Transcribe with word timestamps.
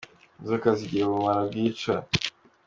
Inzoka 0.39 0.67
zigira 0.77 1.03
ubumara 1.05 1.41
bwica. 1.49 1.93